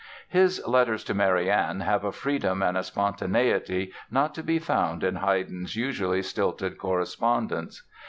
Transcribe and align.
His 0.29 0.65
letters 0.65 1.03
to 1.03 1.13
Marianne 1.13 1.81
have 1.81 2.03
a 2.03 2.11
freedom 2.11 2.63
and 2.63 2.75
a 2.75 2.81
spontaneity 2.81 3.93
not 4.09 4.33
to 4.33 4.41
be 4.41 4.57
found 4.57 5.03
in 5.03 5.17
Haydn's 5.17 5.75
usually 5.75 6.23
stilted 6.23 6.79
correspondence. 6.79 7.83